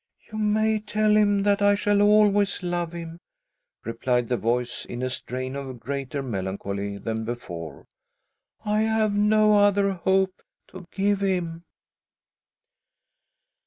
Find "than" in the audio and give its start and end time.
6.97-7.23